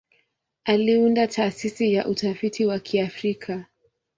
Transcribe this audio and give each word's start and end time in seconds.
Aliunda 0.65 1.27
Taasisi 1.27 1.93
ya 1.93 2.07
Utafiti 2.07 2.65
wa 2.65 2.79
Kiafrika. 2.79 3.65